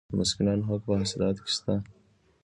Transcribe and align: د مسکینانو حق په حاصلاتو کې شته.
د 0.09 0.11
مسکینانو 0.19 0.67
حق 0.69 0.81
په 0.87 0.93
حاصلاتو 1.01 1.41
کې 1.45 1.51
شته. 1.57 1.73